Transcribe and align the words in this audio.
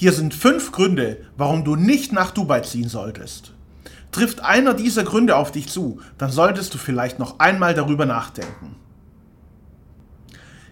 Hier 0.00 0.14
sind 0.14 0.32
fünf 0.32 0.72
Gründe, 0.72 1.18
warum 1.36 1.62
du 1.62 1.76
nicht 1.76 2.10
nach 2.10 2.30
Dubai 2.30 2.60
ziehen 2.60 2.88
solltest. 2.88 3.52
Trifft 4.12 4.40
einer 4.42 4.72
dieser 4.72 5.04
Gründe 5.04 5.36
auf 5.36 5.52
dich 5.52 5.68
zu, 5.68 6.00
dann 6.16 6.30
solltest 6.30 6.72
du 6.72 6.78
vielleicht 6.78 7.18
noch 7.18 7.38
einmal 7.38 7.74
darüber 7.74 8.06
nachdenken. 8.06 8.76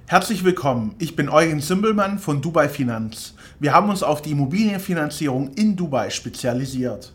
Herzlich 0.07 0.45
willkommen, 0.45 0.95
ich 0.99 1.15
bin 1.15 1.29
Eugen 1.29 1.61
Zimbelmann 1.61 2.19
von 2.19 2.41
Dubai 2.41 2.71
Finanz. 2.71 3.35
Wir 3.61 3.75
haben 3.75 3.91
uns 3.91 4.03
auf 4.03 4.23
die 4.23 4.31
Immobilienfinanzierung 4.31 5.53
in 5.57 5.77
Dubai 5.77 6.09
spezialisiert. 6.09 7.13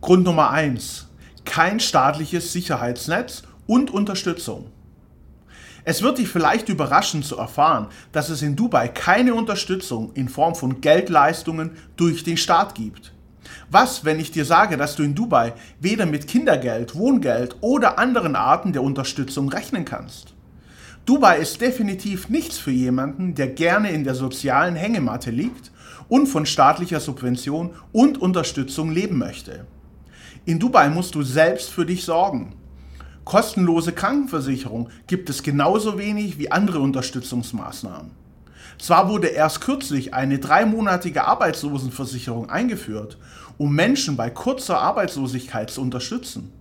Grund 0.00 0.24
Nummer 0.24 0.50
eins: 0.50 1.06
Kein 1.44 1.78
staatliches 1.78 2.52
Sicherheitsnetz 2.52 3.44
und 3.68 3.92
Unterstützung. 3.92 4.66
Es 5.84 6.02
wird 6.02 6.18
dich 6.18 6.28
vielleicht 6.28 6.68
überraschen 6.68 7.24
zu 7.24 7.36
erfahren, 7.36 7.88
dass 8.12 8.28
es 8.28 8.42
in 8.42 8.54
Dubai 8.54 8.86
keine 8.86 9.34
Unterstützung 9.34 10.12
in 10.14 10.28
Form 10.28 10.54
von 10.54 10.80
Geldleistungen 10.80 11.72
durch 11.96 12.22
den 12.22 12.36
Staat 12.36 12.76
gibt. 12.76 13.12
Was, 13.68 14.04
wenn 14.04 14.20
ich 14.20 14.30
dir 14.30 14.44
sage, 14.44 14.76
dass 14.76 14.94
du 14.94 15.02
in 15.02 15.14
Dubai 15.14 15.54
weder 15.80 16.06
mit 16.06 16.28
Kindergeld, 16.28 16.94
Wohngeld 16.94 17.56
oder 17.60 17.98
anderen 17.98 18.36
Arten 18.36 18.72
der 18.72 18.82
Unterstützung 18.82 19.48
rechnen 19.48 19.84
kannst? 19.84 20.34
Dubai 21.04 21.38
ist 21.38 21.60
definitiv 21.60 22.28
nichts 22.28 22.58
für 22.58 22.70
jemanden, 22.70 23.34
der 23.34 23.48
gerne 23.48 23.90
in 23.90 24.04
der 24.04 24.14
sozialen 24.14 24.76
Hängematte 24.76 25.32
liegt 25.32 25.72
und 26.08 26.28
von 26.28 26.46
staatlicher 26.46 27.00
Subvention 27.00 27.70
und 27.90 28.18
Unterstützung 28.18 28.92
leben 28.92 29.18
möchte. 29.18 29.66
In 30.44 30.60
Dubai 30.60 30.88
musst 30.88 31.16
du 31.16 31.22
selbst 31.22 31.70
für 31.70 31.84
dich 31.84 32.04
sorgen. 32.04 32.54
Kostenlose 33.24 33.92
Krankenversicherung 33.92 34.90
gibt 35.06 35.30
es 35.30 35.42
genauso 35.42 35.98
wenig 35.98 36.38
wie 36.38 36.50
andere 36.50 36.80
Unterstützungsmaßnahmen. 36.80 38.10
Zwar 38.78 39.08
wurde 39.08 39.28
erst 39.28 39.60
kürzlich 39.60 40.12
eine 40.12 40.40
dreimonatige 40.40 41.24
Arbeitslosenversicherung 41.24 42.50
eingeführt, 42.50 43.18
um 43.58 43.74
Menschen 43.74 44.16
bei 44.16 44.28
kurzer 44.28 44.80
Arbeitslosigkeit 44.80 45.70
zu 45.70 45.82
unterstützen. 45.82 46.52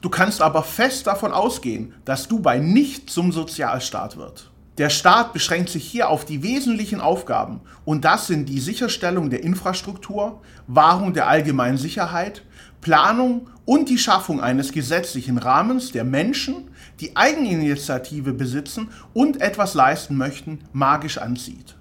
Du 0.00 0.08
kannst 0.08 0.40
aber 0.40 0.62
fest 0.62 1.06
davon 1.06 1.32
ausgehen, 1.32 1.94
dass 2.04 2.28
Dubai 2.28 2.58
nicht 2.58 3.10
zum 3.10 3.32
Sozialstaat 3.32 4.16
wird. 4.16 4.50
Der 4.76 4.90
Staat 4.90 5.32
beschränkt 5.32 5.70
sich 5.70 5.84
hier 5.84 6.08
auf 6.08 6.24
die 6.24 6.42
wesentlichen 6.42 7.00
Aufgaben 7.00 7.60
und 7.84 8.04
das 8.04 8.26
sind 8.26 8.48
die 8.48 8.58
Sicherstellung 8.58 9.30
der 9.30 9.44
Infrastruktur, 9.44 10.42
Wahrung 10.66 11.14
der 11.14 11.28
allgemeinen 11.28 11.78
Sicherheit, 11.78 12.42
Planung 12.80 13.48
und 13.64 13.88
die 13.88 13.98
Schaffung 13.98 14.40
eines 14.40 14.72
gesetzlichen 14.72 15.38
Rahmens, 15.38 15.92
der 15.92 16.02
Menschen, 16.02 16.72
die 16.98 17.16
Eigeninitiative 17.16 18.32
besitzen 18.32 18.88
und 19.12 19.40
etwas 19.40 19.74
leisten 19.74 20.16
möchten, 20.16 20.58
magisch 20.72 21.18
anzieht. 21.18 21.76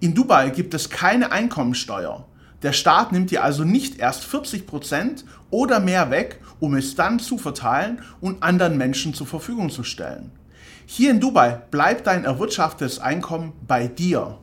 In 0.00 0.14
Dubai 0.14 0.48
gibt 0.48 0.72
es 0.72 0.88
keine 0.88 1.32
Einkommensteuer. 1.32 2.26
Der 2.62 2.72
Staat 2.72 3.12
nimmt 3.12 3.30
dir 3.30 3.44
also 3.44 3.64
nicht 3.64 3.98
erst 3.98 4.24
40 4.24 4.66
Prozent 4.66 5.26
oder 5.50 5.80
mehr 5.80 6.10
weg, 6.10 6.40
um 6.60 6.74
es 6.74 6.94
dann 6.94 7.18
zu 7.18 7.36
verteilen 7.36 8.00
und 8.22 8.42
anderen 8.42 8.78
Menschen 8.78 9.12
zur 9.12 9.26
Verfügung 9.26 9.68
zu 9.68 9.84
stellen. 9.84 10.32
Hier 10.88 11.10
in 11.10 11.18
Dubai 11.18 11.60
bleibt 11.72 12.06
dein 12.06 12.24
erwirtschaftetes 12.24 13.00
Einkommen 13.00 13.52
bei 13.66 13.88
dir. 13.88 14.38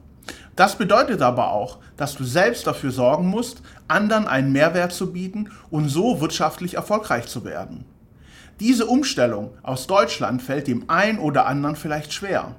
Das 0.57 0.77
bedeutet 0.77 1.21
aber 1.21 1.51
auch, 1.51 1.79
dass 1.95 2.15
du 2.15 2.25
selbst 2.25 2.67
dafür 2.67 2.91
sorgen 2.91 3.27
musst, 3.27 3.61
anderen 3.87 4.27
einen 4.27 4.51
Mehrwert 4.51 4.91
zu 4.91 5.13
bieten 5.13 5.49
und 5.71 5.87
so 5.87 6.19
wirtschaftlich 6.19 6.73
erfolgreich 6.75 7.27
zu 7.27 7.45
werden. 7.45 7.85
Diese 8.59 8.85
Umstellung 8.85 9.51
aus 9.63 9.87
Deutschland 9.87 10.41
fällt 10.41 10.67
dem 10.67 10.89
einen 10.89 11.17
oder 11.17 11.45
anderen 11.45 11.77
vielleicht 11.77 12.11
schwer, 12.11 12.55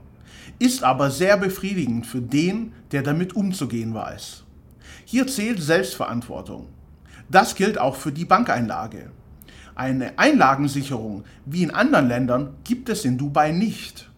ist 0.59 0.83
aber 0.83 1.11
sehr 1.11 1.37
befriedigend 1.37 2.07
für 2.07 2.23
den, 2.23 2.73
der 2.91 3.03
damit 3.03 3.37
umzugehen 3.37 3.93
weiß. 3.93 4.45
Hier 5.05 5.27
zählt 5.27 5.63
Selbstverantwortung. 5.63 6.69
Das 7.29 7.55
gilt 7.55 7.79
auch 7.79 7.97
für 7.97 8.13
die 8.13 8.25
Bankeinlage. 8.25 9.11
Eine 9.77 10.19
Einlagensicherung 10.19 11.25
wie 11.47 11.65
in 11.65 11.73
anderen 11.73 12.07
Ländern 12.07 12.55
gibt 12.63 12.89
es 12.89 13.05
in 13.05 13.19
Dubai 13.19 13.51
nicht. 13.51 14.09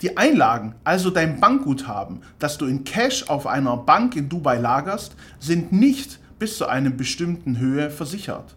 Die 0.00 0.16
Einlagen, 0.16 0.76
also 0.84 1.10
dein 1.10 1.40
Bankguthaben, 1.40 2.20
das 2.38 2.56
du 2.56 2.66
in 2.66 2.84
Cash 2.84 3.28
auf 3.28 3.48
einer 3.48 3.76
Bank 3.76 4.14
in 4.14 4.28
Dubai 4.28 4.58
lagerst, 4.58 5.16
sind 5.40 5.72
nicht 5.72 6.20
bis 6.38 6.56
zu 6.56 6.66
einer 6.66 6.90
bestimmten 6.90 7.58
Höhe 7.58 7.90
versichert. 7.90 8.54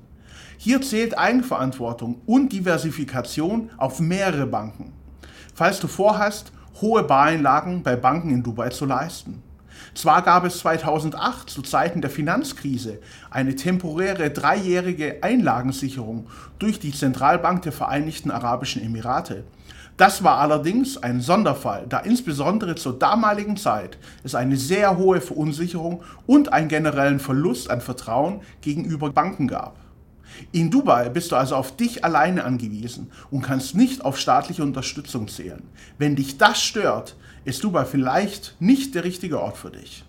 Hier 0.57 0.81
zählt 0.81 1.17
Eigenverantwortung 1.17 2.21
und 2.27 2.51
Diversifikation 2.51 3.71
auf 3.77 3.99
mehrere 3.99 4.45
Banken, 4.45 4.93
falls 5.55 5.79
du 5.79 5.87
vorhast, 5.87 6.51
hohe 6.79 7.03
Bareinlagen 7.03 7.81
bei 7.81 7.95
Banken 7.95 8.29
in 8.29 8.43
Dubai 8.43 8.69
zu 8.69 8.85
leisten. 8.85 9.41
Zwar 9.93 10.21
gab 10.21 10.45
es 10.45 10.59
2008 10.59 11.49
zu 11.49 11.61
Zeiten 11.61 12.01
der 12.01 12.09
Finanzkrise 12.09 12.99
eine 13.29 13.55
temporäre 13.55 14.29
dreijährige 14.31 15.23
Einlagensicherung 15.23 16.27
durch 16.59 16.79
die 16.79 16.91
Zentralbank 16.91 17.61
der 17.63 17.71
Vereinigten 17.71 18.31
Arabischen 18.31 18.81
Emirate. 18.83 19.43
Das 19.97 20.25
war 20.25 20.39
allerdings 20.39 20.97
ein 20.97 21.21
Sonderfall, 21.21 21.85
da 21.87 21.99
insbesondere 21.99 22.75
zur 22.75 22.99
damaligen 22.99 23.55
Zeit 23.55 23.97
es 24.25 24.35
eine 24.35 24.57
sehr 24.57 24.97
hohe 24.97 25.21
Verunsicherung 25.21 26.03
und 26.27 26.51
einen 26.51 26.67
generellen 26.67 27.19
Verlust 27.19 27.69
an 27.69 27.79
Vertrauen 27.79 28.41
gegenüber 28.59 29.09
Banken 29.11 29.47
gab. 29.47 29.77
In 30.51 30.69
Dubai 30.69 31.09
bist 31.09 31.31
du 31.31 31.37
also 31.37 31.55
auf 31.55 31.77
dich 31.77 32.03
alleine 32.03 32.43
angewiesen 32.43 33.09
und 33.31 33.41
kannst 33.41 33.75
nicht 33.75 34.03
auf 34.03 34.17
staatliche 34.17 34.63
Unterstützung 34.63 35.29
zählen. 35.29 35.63
Wenn 35.97 36.17
dich 36.17 36.37
das 36.37 36.61
stört, 36.61 37.15
ist 37.45 37.63
Dubai 37.63 37.85
vielleicht 37.85 38.55
nicht 38.59 38.95
der 38.95 39.03
richtige 39.03 39.39
Ort 39.39 39.57
für 39.57 39.71
dich. 39.71 40.03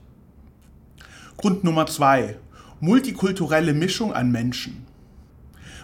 Grund 1.36 1.64
Nummer 1.64 1.86
zwei: 1.86 2.36
Multikulturelle 2.80 3.74
Mischung 3.74 4.12
an 4.12 4.32
Menschen. 4.32 4.86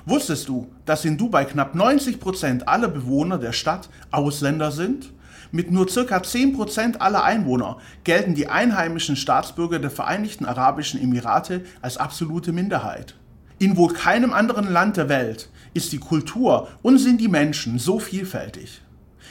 Wusstest 0.04 0.48
du, 0.48 0.68
dass 0.84 1.04
in 1.04 1.16
Dubai 1.16 1.44
knapp 1.44 1.74
90 1.74 2.18
Prozent 2.18 2.66
aller 2.66 2.88
Bewohner 2.88 3.38
der 3.38 3.52
Stadt 3.52 3.88
Ausländer 4.10 4.72
sind? 4.72 5.12
Mit 5.52 5.70
nur 5.70 5.86
ca. 5.86 6.00
10% 6.00 6.96
aller 6.96 7.22
Einwohner 7.22 7.76
gelten 8.04 8.34
die 8.34 8.48
einheimischen 8.48 9.16
Staatsbürger 9.16 9.78
der 9.78 9.90
Vereinigten 9.90 10.46
Arabischen 10.46 11.00
Emirate 11.00 11.62
als 11.82 11.98
absolute 11.98 12.52
Minderheit. 12.52 13.14
In 13.58 13.76
wohl 13.76 13.92
keinem 13.92 14.32
anderen 14.32 14.72
Land 14.72 14.96
der 14.96 15.10
Welt 15.10 15.50
ist 15.74 15.92
die 15.92 15.98
Kultur 15.98 16.68
und 16.80 16.98
sind 16.98 17.20
die 17.20 17.28
Menschen 17.28 17.78
so 17.78 17.98
vielfältig. 17.98 18.80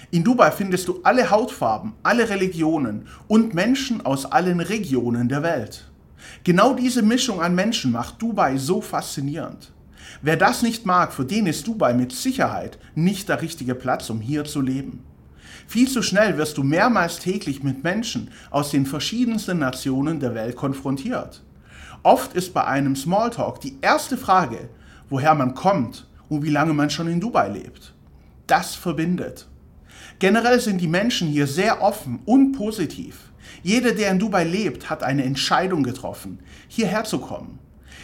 In 0.10 0.24
Dubai 0.24 0.52
findest 0.52 0.88
du 0.88 1.00
alle 1.04 1.30
Hautfarben, 1.30 1.94
alle 2.02 2.30
Religionen 2.30 3.08
und 3.28 3.54
Menschen 3.54 4.04
aus 4.06 4.26
allen 4.26 4.60
Regionen 4.60 5.30
der 5.30 5.44
Welt. 5.44 5.92
Genau 6.44 6.74
diese 6.74 7.04
Mischung 7.04 7.42
an 7.42 7.56
Menschen 7.56 7.92
macht 7.92 8.22
Dubai 8.22 8.58
so 8.58 8.82
faszinierend. 8.82 9.72
Wer 10.22 10.38
das 10.38 10.62
nicht 10.62 10.86
mag, 10.86 11.14
für 11.14 11.26
den 11.26 11.46
ist 11.46 11.68
Dubai 11.68 11.94
mit 11.94 12.12
Sicherheit 12.12 12.80
nicht 12.96 13.30
der 13.30 13.42
richtige 13.42 13.76
Platz, 13.76 14.10
um 14.10 14.20
hier 14.20 14.44
zu 14.44 14.62
leben. 14.62 15.04
Viel 15.68 15.88
zu 15.88 16.02
schnell 16.02 16.38
wirst 16.38 16.58
du 16.58 16.64
mehrmals 16.64 17.20
täglich 17.20 17.64
mit 17.64 17.84
Menschen 17.84 18.30
aus 18.50 18.72
den 18.72 18.86
verschiedensten 18.86 19.60
Nationen 19.60 20.20
der 20.20 20.36
Welt 20.36 20.56
konfrontiert. 20.56 21.44
Oft 22.04 22.34
ist 22.34 22.54
bei 22.54 22.66
einem 22.66 22.96
Smalltalk 22.96 23.62
die 23.62 23.78
erste 23.82 24.18
Frage, 24.18 24.70
woher 25.10 25.36
man 25.36 25.54
kommt 25.54 26.08
und 26.30 26.44
wie 26.44 26.50
lange 26.50 26.74
man 26.74 26.90
schon 26.90 27.08
in 27.08 27.20
Dubai 27.20 27.48
lebt. 27.50 27.94
Das 28.48 28.76
verbindet. 28.76 29.48
Generell 30.22 30.60
sind 30.60 30.80
die 30.80 30.88
Menschen 30.88 31.30
hier 31.30 31.48
sehr 31.48 31.82
offen 31.82 32.20
und 32.26 32.52
positiv. 32.52 33.32
Jeder, 33.64 33.92
der 33.92 34.12
in 34.12 34.20
Dubai 34.20 34.44
lebt, 34.44 34.88
hat 34.88 35.02
eine 35.02 35.24
Entscheidung 35.24 35.82
getroffen, 35.82 36.38
hierher 36.68 37.06
zu 37.06 37.18
kommen. 37.18 37.58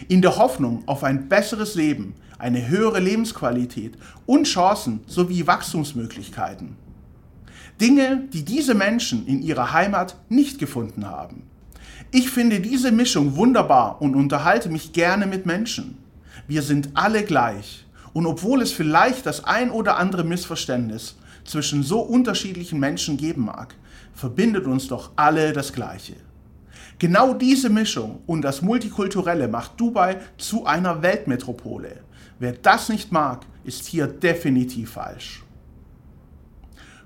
In 0.07 0.23
der 0.23 0.35
Hoffnung 0.35 0.81
auf 0.87 1.03
ein 1.03 1.29
besseres 1.29 1.75
Leben, 1.75 2.15
eine 2.39 2.69
höhere 2.69 2.99
Lebensqualität 2.99 3.99
und 4.25 4.45
Chancen 4.45 5.01
sowie 5.05 5.45
Wachstumsmöglichkeiten. 5.45 6.75
Dinge, 7.79 8.23
die 8.33 8.43
diese 8.43 8.73
Menschen 8.73 9.27
in 9.27 9.43
ihrer 9.43 9.71
Heimat 9.71 10.15
nicht 10.27 10.57
gefunden 10.57 11.05
haben. 11.05 11.43
Ich 12.09 12.31
finde 12.31 12.61
diese 12.61 12.91
Mischung 12.91 13.35
wunderbar 13.35 14.01
und 14.01 14.15
unterhalte 14.15 14.69
mich 14.69 14.91
gerne 14.91 15.27
mit 15.27 15.45
Menschen. 15.45 15.99
Wir 16.47 16.63
sind 16.63 16.89
alle 16.95 17.21
gleich. 17.21 17.85
Und 18.13 18.25
obwohl 18.25 18.63
es 18.63 18.71
vielleicht 18.71 19.27
das 19.27 19.43
ein 19.43 19.69
oder 19.69 19.97
andere 19.97 20.23
Missverständnis 20.23 21.15
zwischen 21.47 21.81
so 21.81 22.01
unterschiedlichen 22.01 22.79
Menschen 22.79 23.17
geben 23.17 23.45
mag, 23.45 23.73
verbindet 24.13 24.67
uns 24.67 24.87
doch 24.87 25.11
alle 25.15 25.53
das 25.53 25.73
Gleiche. 25.73 26.15
Genau 26.99 27.33
diese 27.33 27.69
Mischung 27.69 28.21
und 28.25 28.41
das 28.41 28.61
Multikulturelle 28.61 29.47
macht 29.47 29.79
Dubai 29.79 30.19
zu 30.37 30.65
einer 30.65 31.01
Weltmetropole. 31.01 32.01
Wer 32.39 32.53
das 32.53 32.89
nicht 32.89 33.11
mag, 33.11 33.45
ist 33.63 33.85
hier 33.85 34.07
definitiv 34.07 34.91
falsch. 34.91 35.43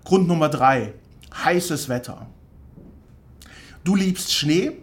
Grund 0.03 0.27
Nummer 0.27 0.49
drei: 0.49 0.93
Heißes 1.33 1.89
Wetter. 1.89 2.27
Du 3.83 3.95
liebst 3.95 4.33
Schnee? 4.33 4.77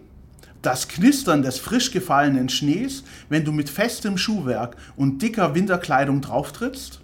Das 0.61 0.89
Knistern 0.89 1.41
des 1.41 1.57
frisch 1.57 1.91
gefallenen 1.91 2.49
Schnees, 2.49 3.03
wenn 3.29 3.45
du 3.45 3.53
mit 3.53 3.69
festem 3.69 4.17
Schuhwerk 4.17 4.75
und 4.97 5.21
dicker 5.21 5.55
Winterkleidung 5.55 6.19
drauftrittst? 6.21 6.99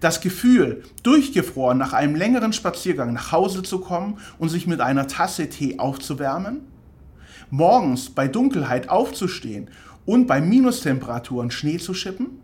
Das 0.00 0.20
Gefühl, 0.20 0.82
durchgefroren 1.02 1.78
nach 1.78 1.92
einem 1.92 2.14
längeren 2.14 2.52
Spaziergang 2.52 3.12
nach 3.12 3.32
Hause 3.32 3.62
zu 3.62 3.80
kommen 3.80 4.18
und 4.38 4.48
sich 4.48 4.66
mit 4.66 4.80
einer 4.80 5.06
Tasse 5.06 5.48
Tee 5.48 5.78
aufzuwärmen? 5.78 6.60
morgens 7.50 8.10
bei 8.10 8.28
Dunkelheit 8.28 8.88
aufzustehen 8.88 9.68
und 10.04 10.26
bei 10.26 10.40
Minustemperaturen 10.40 11.50
Schnee 11.50 11.78
zu 11.78 11.94
schippen? 11.94 12.40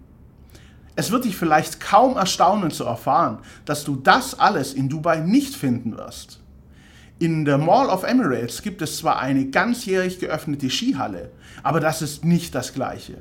Es 0.94 1.10
wird 1.10 1.24
dich 1.24 1.36
vielleicht 1.36 1.80
kaum 1.80 2.16
erstaunen 2.16 2.70
zu 2.70 2.84
erfahren, 2.84 3.38
dass 3.64 3.84
du 3.84 3.96
das 3.96 4.38
alles 4.38 4.74
in 4.74 4.88
Dubai 4.88 5.20
nicht 5.20 5.54
finden 5.54 5.96
wirst. 5.96 6.40
In 7.18 7.44
der 7.44 7.56
Mall 7.56 7.88
of 7.88 8.02
Emirates 8.02 8.62
gibt 8.62 8.82
es 8.82 8.98
zwar 8.98 9.20
eine 9.20 9.46
ganzjährig 9.46 10.18
geöffnete 10.18 10.68
Skihalle, 10.68 11.30
aber 11.62 11.80
das 11.80 12.02
ist 12.02 12.24
nicht 12.24 12.54
das 12.54 12.74
gleiche. 12.74 13.18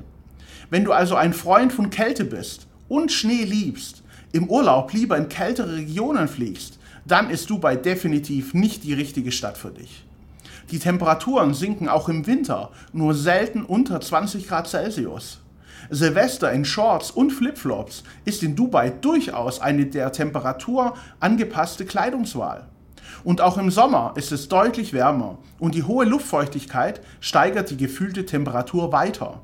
Wenn 0.70 0.84
du 0.84 0.92
also 0.92 1.14
ein 1.14 1.32
Freund 1.32 1.72
von 1.72 1.90
Kälte 1.90 2.24
bist 2.24 2.66
und 2.88 3.12
Schnee 3.12 3.44
liebst, 3.44 4.02
im 4.32 4.48
Urlaub 4.48 4.92
lieber 4.92 5.16
in 5.16 5.28
kältere 5.28 5.76
Regionen 5.76 6.26
fliegst, 6.26 6.78
dann 7.04 7.30
ist 7.30 7.50
Dubai 7.50 7.76
definitiv 7.76 8.54
nicht 8.54 8.84
die 8.84 8.94
richtige 8.94 9.32
Stadt 9.32 9.58
für 9.58 9.70
dich. 9.70 10.04
Die 10.70 10.78
Temperaturen 10.78 11.54
sinken 11.54 11.88
auch 11.88 12.08
im 12.08 12.26
Winter 12.26 12.70
nur 12.92 13.14
selten 13.14 13.64
unter 13.64 14.00
20 14.00 14.48
Grad 14.48 14.68
Celsius. 14.68 15.40
Silvester 15.90 16.52
in 16.52 16.64
Shorts 16.64 17.10
und 17.10 17.30
Flipflops 17.30 18.04
ist 18.24 18.42
in 18.42 18.56
Dubai 18.56 18.90
durchaus 18.90 19.60
eine 19.60 19.86
der 19.86 20.12
Temperatur 20.12 20.94
angepasste 21.20 21.84
Kleidungswahl. 21.84 22.68
Und 23.24 23.40
auch 23.40 23.58
im 23.58 23.70
Sommer 23.70 24.14
ist 24.16 24.32
es 24.32 24.48
deutlich 24.48 24.92
wärmer 24.92 25.38
und 25.58 25.74
die 25.74 25.82
hohe 25.82 26.04
Luftfeuchtigkeit 26.04 27.00
steigert 27.20 27.70
die 27.70 27.76
gefühlte 27.76 28.24
Temperatur 28.24 28.92
weiter. 28.92 29.40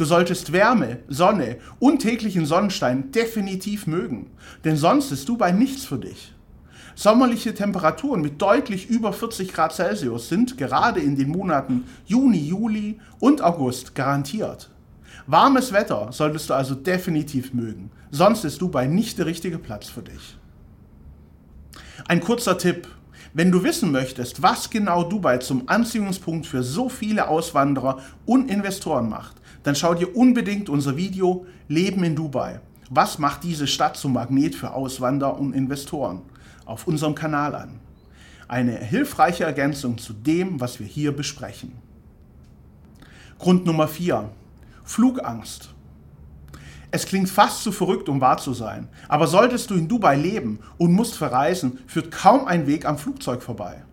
Du 0.00 0.06
solltest 0.06 0.52
Wärme, 0.52 1.00
Sonne 1.08 1.58
und 1.78 1.98
täglichen 1.98 2.46
Sonnenstein 2.46 3.12
definitiv 3.12 3.86
mögen, 3.86 4.30
denn 4.64 4.78
sonst 4.78 5.12
ist 5.12 5.28
Dubai 5.28 5.52
nichts 5.52 5.84
für 5.84 5.98
dich. 5.98 6.32
Sommerliche 6.94 7.52
Temperaturen 7.52 8.22
mit 8.22 8.40
deutlich 8.40 8.88
über 8.88 9.12
40 9.12 9.52
Grad 9.52 9.74
Celsius 9.74 10.30
sind 10.30 10.56
gerade 10.56 11.00
in 11.00 11.16
den 11.16 11.28
Monaten 11.28 11.84
Juni, 12.06 12.38
Juli 12.38 12.98
und 13.18 13.42
August 13.42 13.94
garantiert. 13.94 14.70
Warmes 15.26 15.70
Wetter 15.70 16.08
solltest 16.12 16.48
du 16.48 16.54
also 16.54 16.74
definitiv 16.74 17.52
mögen, 17.52 17.90
sonst 18.10 18.46
ist 18.46 18.62
Dubai 18.62 18.86
nicht 18.86 19.18
der 19.18 19.26
richtige 19.26 19.58
Platz 19.58 19.90
für 19.90 20.00
dich. 20.00 20.38
Ein 22.08 22.20
kurzer 22.20 22.56
Tipp. 22.56 22.88
Wenn 23.32 23.52
du 23.52 23.62
wissen 23.62 23.92
möchtest, 23.92 24.42
was 24.42 24.70
genau 24.70 25.04
Dubai 25.04 25.38
zum 25.38 25.68
Anziehungspunkt 25.68 26.46
für 26.46 26.64
so 26.64 26.88
viele 26.88 27.28
Auswanderer 27.28 28.00
und 28.24 28.50
Investoren 28.50 29.08
macht, 29.08 29.39
dann 29.62 29.74
schau 29.74 29.94
dir 29.94 30.16
unbedingt 30.16 30.68
unser 30.68 30.96
Video 30.96 31.46
Leben 31.68 32.04
in 32.04 32.16
Dubai. 32.16 32.60
Was 32.88 33.18
macht 33.18 33.44
diese 33.44 33.66
Stadt 33.66 33.96
zum 33.96 34.14
Magnet 34.14 34.54
für 34.54 34.72
Auswanderer 34.72 35.38
und 35.38 35.52
Investoren? 35.52 36.22
auf 36.70 36.86
unserem 36.86 37.14
Kanal 37.14 37.54
an. 37.54 37.80
Eine 38.46 38.76
hilfreiche 38.76 39.44
Ergänzung 39.44 39.98
zu 39.98 40.12
dem, 40.12 40.60
was 40.60 40.78
wir 40.78 40.86
hier 40.86 41.14
besprechen. 41.14 41.72
Grund 43.38 43.66
Nummer 43.66 43.88
4. 43.88 44.30
Flugangst. 44.84 45.70
Es 46.92 47.06
klingt 47.06 47.28
fast 47.28 47.62
zu 47.62 47.72
verrückt, 47.72 48.08
um 48.08 48.20
wahr 48.20 48.38
zu 48.38 48.52
sein, 48.52 48.88
aber 49.08 49.26
solltest 49.26 49.70
du 49.70 49.74
in 49.74 49.88
Dubai 49.88 50.16
leben 50.16 50.60
und 50.78 50.92
musst 50.92 51.14
verreisen, 51.14 51.78
führt 51.86 52.10
kaum 52.10 52.46
ein 52.46 52.66
Weg 52.66 52.86
am 52.86 52.98
Flugzeug 52.98 53.42
vorbei. 53.42 53.84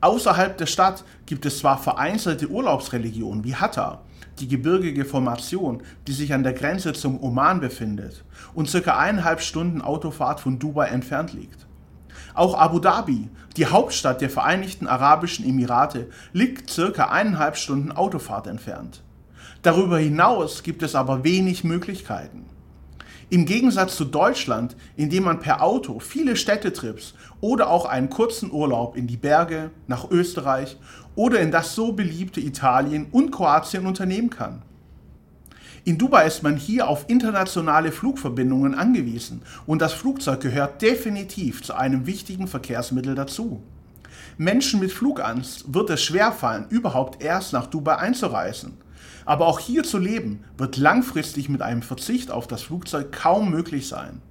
Außerhalb 0.00 0.56
der 0.56 0.66
Stadt 0.66 1.04
gibt 1.26 1.44
es 1.44 1.58
zwar 1.58 1.78
vereinzelte 1.78 2.48
Urlaubsreligionen 2.48 3.44
wie 3.44 3.54
Hatta, 3.54 4.02
die 4.38 4.48
gebirgige 4.48 5.04
Formation, 5.04 5.82
die 6.06 6.12
sich 6.12 6.32
an 6.32 6.42
der 6.42 6.52
Grenze 6.52 6.92
zum 6.92 7.22
Oman 7.22 7.60
befindet 7.60 8.24
und 8.54 8.68
circa 8.68 8.98
eineinhalb 8.98 9.40
Stunden 9.40 9.82
Autofahrt 9.82 10.40
von 10.40 10.58
Dubai 10.58 10.88
entfernt 10.88 11.32
liegt. 11.32 11.66
Auch 12.34 12.56
Abu 12.56 12.78
Dhabi, 12.78 13.28
die 13.56 13.66
Hauptstadt 13.66 14.20
der 14.20 14.30
Vereinigten 14.30 14.86
Arabischen 14.86 15.44
Emirate, 15.44 16.08
liegt 16.32 16.70
circa 16.70 17.10
eineinhalb 17.10 17.56
Stunden 17.56 17.92
Autofahrt 17.92 18.46
entfernt. 18.46 19.02
Darüber 19.62 19.98
hinaus 19.98 20.62
gibt 20.62 20.82
es 20.82 20.94
aber 20.94 21.24
wenig 21.24 21.64
Möglichkeiten. 21.64 22.44
Im 23.30 23.44
Gegensatz 23.44 23.94
zu 23.96 24.06
Deutschland, 24.06 24.74
in 24.96 25.10
dem 25.10 25.24
man 25.24 25.38
per 25.38 25.62
Auto 25.62 26.00
viele 26.00 26.34
Städtetrips 26.34 27.12
oder 27.42 27.68
auch 27.68 27.84
einen 27.84 28.08
kurzen 28.08 28.50
Urlaub 28.50 28.96
in 28.96 29.06
die 29.06 29.18
Berge, 29.18 29.70
nach 29.86 30.10
Österreich 30.10 30.78
oder 31.14 31.38
in 31.40 31.50
das 31.50 31.74
so 31.74 31.92
beliebte 31.92 32.40
Italien 32.40 33.06
und 33.12 33.30
Kroatien 33.30 33.84
unternehmen 33.84 34.30
kann. 34.30 34.62
In 35.84 35.98
Dubai 35.98 36.26
ist 36.26 36.42
man 36.42 36.56
hier 36.56 36.88
auf 36.88 37.04
internationale 37.08 37.92
Flugverbindungen 37.92 38.74
angewiesen 38.74 39.42
und 39.66 39.82
das 39.82 39.92
Flugzeug 39.92 40.40
gehört 40.40 40.80
definitiv 40.80 41.62
zu 41.62 41.74
einem 41.74 42.06
wichtigen 42.06 42.48
Verkehrsmittel 42.48 43.14
dazu. 43.14 43.62
Menschen 44.38 44.80
mit 44.80 44.92
Flugangst 44.92 45.74
wird 45.74 45.90
es 45.90 46.02
schwerfallen, 46.02 46.66
überhaupt 46.70 47.22
erst 47.22 47.52
nach 47.52 47.66
Dubai 47.66 47.96
einzureisen. 47.96 48.78
Aber 49.28 49.46
auch 49.46 49.58
hier 49.58 49.84
zu 49.84 49.98
leben 49.98 50.42
wird 50.56 50.78
langfristig 50.78 51.50
mit 51.50 51.60
einem 51.60 51.82
Verzicht 51.82 52.30
auf 52.30 52.46
das 52.46 52.62
Flugzeug 52.62 53.12
kaum 53.12 53.50
möglich 53.50 53.86
sein. 53.86 54.22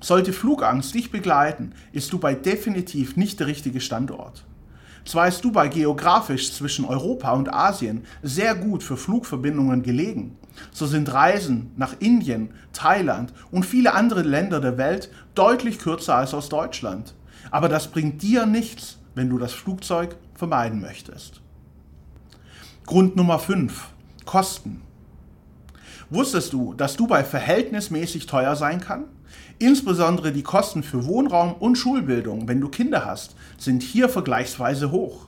Sollte 0.00 0.32
Flugangst 0.32 0.92
dich 0.92 1.12
begleiten, 1.12 1.74
ist 1.92 2.12
Dubai 2.12 2.34
definitiv 2.34 3.16
nicht 3.16 3.38
der 3.38 3.46
richtige 3.46 3.80
Standort. 3.80 4.44
Zwar 5.04 5.28
ist 5.28 5.44
Dubai 5.44 5.68
geografisch 5.68 6.52
zwischen 6.52 6.84
Europa 6.84 7.30
und 7.34 7.54
Asien 7.54 8.02
sehr 8.20 8.56
gut 8.56 8.82
für 8.82 8.96
Flugverbindungen 8.96 9.84
gelegen, 9.84 10.36
so 10.72 10.86
sind 10.86 11.12
Reisen 11.12 11.70
nach 11.76 11.94
Indien, 12.00 12.50
Thailand 12.72 13.32
und 13.52 13.64
viele 13.64 13.94
andere 13.94 14.22
Länder 14.22 14.60
der 14.60 14.76
Welt 14.76 15.08
deutlich 15.36 15.78
kürzer 15.78 16.16
als 16.16 16.34
aus 16.34 16.48
Deutschland. 16.48 17.14
Aber 17.52 17.68
das 17.68 17.92
bringt 17.92 18.22
dir 18.22 18.44
nichts, 18.44 18.98
wenn 19.14 19.30
du 19.30 19.38
das 19.38 19.52
Flugzeug 19.52 20.16
vermeiden 20.34 20.80
möchtest. 20.80 21.42
Grund 22.86 23.14
Nummer 23.14 23.38
5. 23.38 23.92
Kosten. 24.26 24.82
Wusstest 26.10 26.52
du, 26.52 26.74
dass 26.74 26.96
Dubai 26.96 27.24
verhältnismäßig 27.24 28.26
teuer 28.26 28.54
sein 28.56 28.80
kann? 28.80 29.04
Insbesondere 29.58 30.32
die 30.32 30.42
Kosten 30.42 30.82
für 30.82 31.06
Wohnraum 31.06 31.54
und 31.54 31.76
Schulbildung, 31.76 32.46
wenn 32.46 32.60
du 32.60 32.68
Kinder 32.68 33.06
hast, 33.06 33.36
sind 33.56 33.82
hier 33.82 34.08
vergleichsweise 34.08 34.90
hoch. 34.90 35.26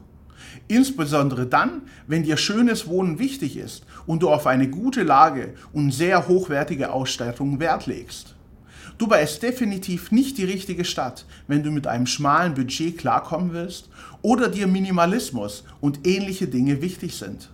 Insbesondere 0.66 1.46
dann, 1.46 1.82
wenn 2.06 2.24
dir 2.24 2.36
schönes 2.36 2.86
Wohnen 2.86 3.18
wichtig 3.18 3.56
ist 3.56 3.84
und 4.06 4.22
du 4.22 4.30
auf 4.30 4.46
eine 4.46 4.68
gute 4.68 5.02
Lage 5.02 5.54
und 5.72 5.92
sehr 5.92 6.28
hochwertige 6.28 6.92
Ausstattung 6.92 7.60
Wert 7.60 7.86
legst. 7.86 8.34
Dubai 8.98 9.22
ist 9.22 9.42
definitiv 9.42 10.10
nicht 10.10 10.38
die 10.38 10.44
richtige 10.44 10.84
Stadt, 10.84 11.24
wenn 11.46 11.62
du 11.62 11.70
mit 11.70 11.86
einem 11.86 12.06
schmalen 12.06 12.54
Budget 12.54 12.98
klarkommen 12.98 13.52
willst 13.52 13.88
oder 14.22 14.48
dir 14.48 14.66
Minimalismus 14.66 15.64
und 15.80 16.06
ähnliche 16.06 16.48
Dinge 16.48 16.82
wichtig 16.82 17.14
sind. 17.14 17.48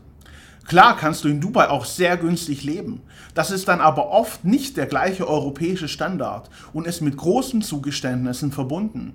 Klar 0.67 0.97
kannst 0.97 1.25
du 1.25 1.29
in 1.29 1.41
Dubai 1.41 1.69
auch 1.69 1.85
sehr 1.85 2.17
günstig 2.17 2.65
leben. 2.65 3.03
Das 3.35 3.51
ist 3.51 3.69
dann 3.69 3.81
aber 3.81 4.09
oft 4.09 4.45
nicht 4.45 4.77
der 4.77 4.87
gleiche 4.87 5.29
europäische 5.29 5.89
Standard 5.89 6.49
und 6.73 6.87
ist 6.87 7.03
mit 7.03 7.17
großen 7.17 7.61
Zugeständnissen 7.61 8.51
verbunden. 8.51 9.15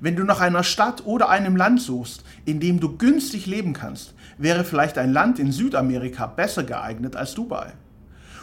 Wenn 0.00 0.16
du 0.16 0.24
nach 0.24 0.40
einer 0.40 0.62
Stadt 0.62 1.06
oder 1.06 1.30
einem 1.30 1.56
Land 1.56 1.80
suchst, 1.80 2.24
in 2.44 2.60
dem 2.60 2.80
du 2.80 2.98
günstig 2.98 3.46
leben 3.46 3.72
kannst, 3.72 4.14
wäre 4.36 4.64
vielleicht 4.64 4.98
ein 4.98 5.12
Land 5.12 5.38
in 5.38 5.52
Südamerika 5.52 6.26
besser 6.26 6.64
geeignet 6.64 7.16
als 7.16 7.34
Dubai. 7.34 7.72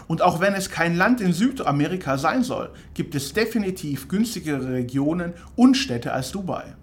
Und 0.07 0.23
auch 0.23 0.41
wenn 0.41 0.55
es 0.55 0.71
kein 0.71 0.95
Land 0.95 1.21
in 1.21 1.33
Südamerika 1.33 2.17
sein 2.17 2.43
soll, 2.43 2.71
gibt 2.95 3.13
es 3.13 3.33
definitiv 3.33 4.07
günstigere 4.07 4.73
Regionen 4.73 5.33
und 5.55 5.75
Städte 5.75 6.11
als 6.11 6.31
Dubai. 6.31 6.75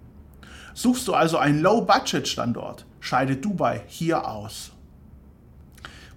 Suchst 0.73 1.07
du 1.07 1.13
also 1.13 1.37
einen 1.37 1.61
Low-Budget-Standort, 1.61 2.85
scheidet 3.01 3.43
Dubai 3.43 3.81
hier 3.87 4.27
aus. 4.27 4.70